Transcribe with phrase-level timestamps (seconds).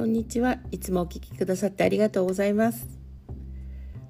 [0.00, 0.56] こんにちは。
[0.70, 2.88] いつもお聞きくださってありがとうございます。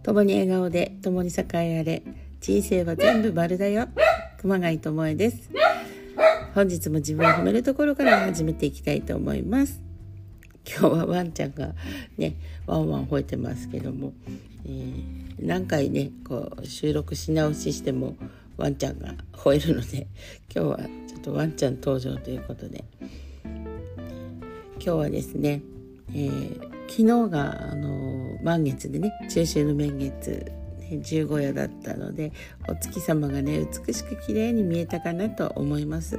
[0.04, 2.04] 共に笑顔で共に栄えあれ
[2.40, 3.88] 人生は全部丸だよ。
[4.38, 5.50] 熊谷智恵です。
[6.54, 9.80] 本日も自分を褒めるところから始めていきたいと思います。
[10.64, 11.74] 今日はワンちゃんが
[12.16, 12.36] ね
[12.68, 14.12] ワンワン吠えてますけども、
[14.66, 18.14] えー、何回ねこう収録し直ししても
[18.56, 20.06] ワンちゃんが吠えるので
[20.54, 20.78] 今日は
[21.08, 22.84] ちょっとワンちゃん登場ということで
[24.82, 25.60] 今日はですね、
[26.14, 30.52] えー、昨日があの満月でね中秋の名月
[31.02, 32.32] 十五夜だったので
[32.68, 36.18] お月様がね美しく綺麗に見えたかなと思います。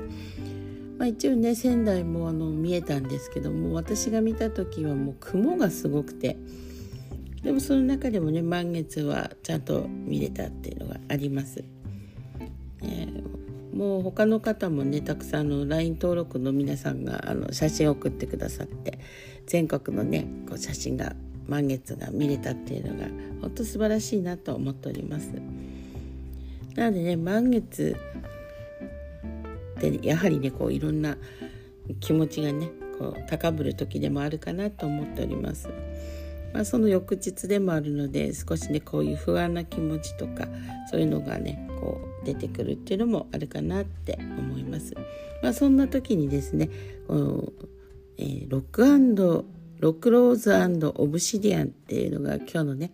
[0.97, 6.37] まあ、一応ね仙台もあの見えたんですけども私が見た時はもう雲がすごくて
[7.41, 11.63] でもその中でもね満月はちゃんと見れたっていうのがあります。
[12.83, 13.30] えー、
[13.81, 18.99] もう他の方もねたくさんの LINE 登録の皆さんがあの写真を送ってくださって
[19.47, 21.15] 全国のねこう写真が
[21.47, 23.07] 満月が見れたっていうのが
[23.41, 25.31] 本当素晴らしいなと思っております。
[26.75, 27.97] なのでね満月
[29.79, 31.17] でやはりねこういろんな
[32.01, 35.69] 気持ちがねこう高ぶる時でもあるかなと思っております。
[36.53, 40.47] まあ、その翌日でもあるので少しねこういう不安な気持ちとか
[40.89, 44.93] そういうのがねこう出てくるっていうのもあるかなって思います。
[45.41, 46.69] まあ、そんな時にですね
[47.07, 47.53] この、
[48.17, 48.83] えー、ロック
[49.79, 50.53] ロックローズ
[50.95, 52.91] オブシディアンっていうのが今日のね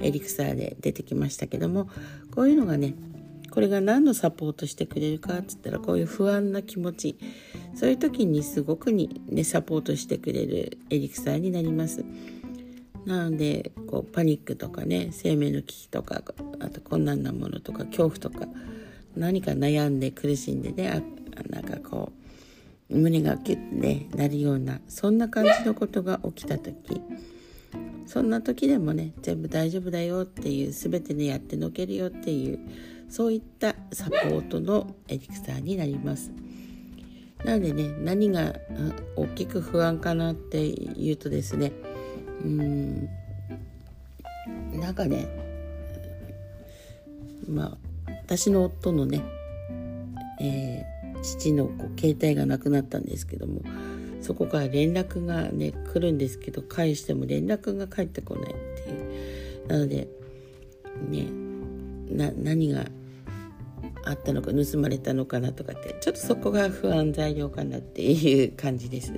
[0.00, 1.88] エリクサーで出てきましたけども
[2.34, 2.94] こういうのがね
[3.50, 7.18] これが何のサポートしてくれるかっつったらこういう不安な気持ち
[7.74, 12.02] そういう時にすごくにねサポートしてくれるエリクサーになります。
[13.06, 16.22] なのでこうパニックとかね生命の危機とか
[16.60, 18.46] あと困難なものとか恐怖とか
[19.16, 21.02] 何か悩んで苦しんでねあ
[21.50, 22.12] なんかこ
[22.90, 27.00] う胸がキュッて、ね、なるようなそんな感じのことが起きた時
[28.06, 32.60] そんな時でもね全部大丈夫だよっていう全てねやってのけるよっていう
[33.08, 36.30] そういったサポートのエリクサーになります。
[37.44, 38.54] なのでね何が
[39.16, 41.72] 大きく不安かなっていうとですね
[42.44, 43.08] うん
[44.72, 45.28] なんかね
[47.48, 47.78] まあ
[48.24, 49.22] 私の夫のね、
[50.40, 50.84] え
[51.22, 53.60] 父のこう携帯がなくなったんですけども
[54.20, 60.08] そこから連絡がね来るんですけど返しても連絡が返ってこないっていうなので
[61.08, 61.30] ね
[62.10, 62.86] 何が
[64.04, 69.12] あったのか盗まれたのかなとかってちょっとそこが不安材料かなっていう感じです。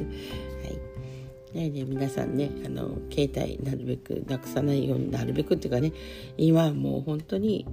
[1.55, 5.93] はいなので皆さんねあの携帯なるべくなくさないようになるべくっていうかね
[6.37, 7.67] 今はもう本当に、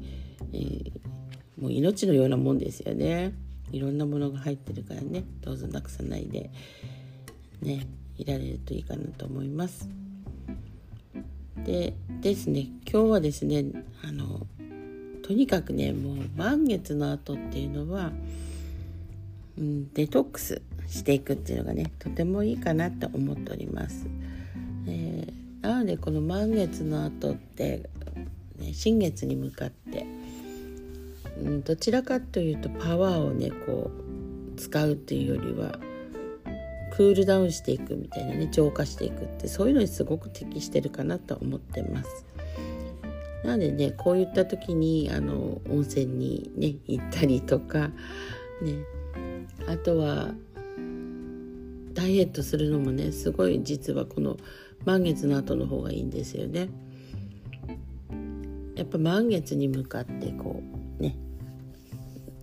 [0.54, 0.92] えー、
[1.60, 3.34] もう命のようなもんですよね。
[3.72, 6.52] いろんなものが入ってるからねどうぞなくさないで
[7.62, 7.88] ね
[8.18, 9.90] いられるといいかなと思います。
[11.66, 13.66] でですね今日はですね
[14.04, 14.46] あの
[15.24, 18.12] とにかくねもう満月の後っていうのは、
[19.94, 24.08] デトックスしていくっていうのがねとてもいいかなと思っております。
[24.88, 27.90] えー、なのでこの満月の後って、
[28.58, 30.06] ね、新月に向かって
[31.42, 33.92] うん、どちらかというとパワーをねこ
[34.56, 35.80] う使うっていうよりは
[36.92, 42.26] クールダウンしていくみたいなね浄化していくってそういうのにすごく適してるかなと思ってます。
[43.44, 47.88] なのでねこういった時にあの温泉にね行ったりとか
[48.62, 48.86] ね
[49.68, 50.30] あとは
[51.94, 54.38] ダイエットするのもねすごい実はこの
[54.86, 56.70] 満月の後の方がいいんですよね。
[58.76, 60.64] やっぱ満月に向かってこ
[61.00, 61.16] うね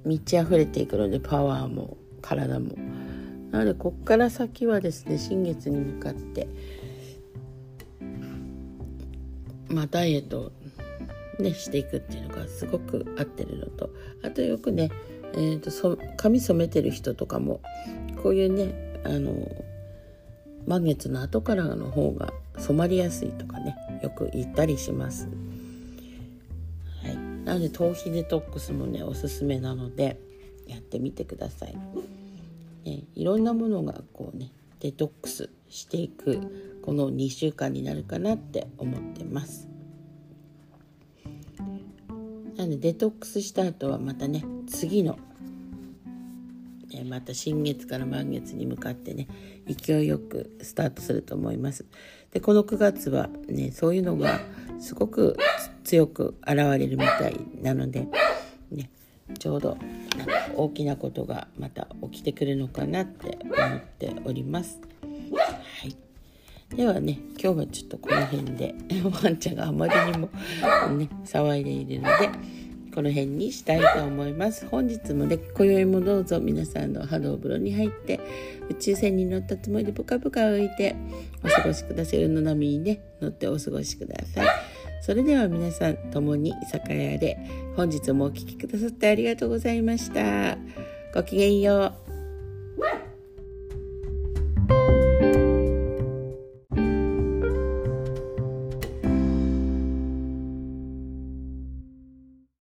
[0.04, 2.76] 満ち溢れていくのでパワーも体も。
[3.50, 6.48] なのでこっから先はですね新月に向かって
[9.68, 10.52] まあダイエット
[11.38, 13.90] ねしていくっていうのがすごく合ってるのと
[14.22, 14.90] あとよくね、
[15.34, 17.60] えーと、髪染めてる人とかも
[18.22, 19.34] こういうねあの
[20.66, 25.28] 満月の後からの方が染まりやすいとかねよく言ったりします。
[27.02, 30.18] はいなので頭皮デトックスもねおすすめなので
[30.66, 31.76] やってみてください。
[32.84, 34.50] ね、いろんなものがこうね
[34.80, 39.68] デトックスしていくこの2週間になるかなって思ってます。
[42.58, 45.18] なのでデトックスした後はまたね次の
[47.04, 49.28] また新月から満月に向かってね
[49.66, 51.86] 勢いよくスタートすると思います。
[52.32, 54.40] でこの9月はねそういうのが
[54.80, 55.36] すごく
[55.84, 58.08] 強く現れるみたいなので、
[58.72, 58.90] ね、
[59.38, 59.78] ちょうど
[60.16, 64.80] なんか大きなことがまた起きてくるのかなって思っております。
[66.74, 68.74] ではね今日はちょっとこの辺で
[69.22, 70.28] ワンちゃんがあまりにも
[70.96, 72.28] ね騒いでいるので
[72.94, 74.66] この辺にしたいと思います。
[74.66, 78.18] 本日もね今宵もどうぞ皆さんの波動風呂に入って
[78.70, 80.96] 宇宙船に乗ったつもりでぷかぷか浮いて
[81.44, 82.28] お過ごしください。
[82.28, 84.46] の波にね乗ってお過ごしください。
[85.00, 87.38] それでは皆さん共に酒屋で
[87.76, 90.58] 本日もお聴きくださってありがとうございました。
[91.14, 92.07] ごきげんよう。